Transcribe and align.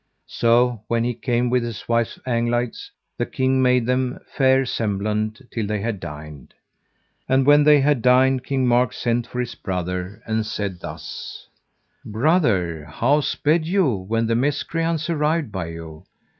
So 0.33 0.81
when 0.87 1.03
he 1.03 1.13
came 1.13 1.51
with 1.51 1.61
his 1.61 1.87
wife 1.87 2.17
Anglides, 2.25 2.89
the 3.19 3.27
king 3.27 3.61
made 3.61 3.85
them 3.85 4.17
fair 4.35 4.65
semblant 4.65 5.43
till 5.51 5.67
they 5.67 5.79
had 5.79 5.99
dined. 5.99 6.55
And 7.29 7.45
when 7.45 7.63
they 7.65 7.81
had 7.81 8.01
dined 8.01 8.43
King 8.43 8.65
Mark 8.65 8.93
sent 8.93 9.27
for 9.27 9.39
his 9.39 9.53
brother 9.53 10.23
and 10.25 10.43
said 10.43 10.79
thus: 10.79 11.47
Brother, 12.03 12.85
how 12.85 13.21
sped 13.21 13.67
you 13.67 13.93
when 13.93 14.25
the 14.25 14.33
miscreants 14.33 15.07
arrived 15.07 15.51
by 15.51 15.67
you? 15.67 16.05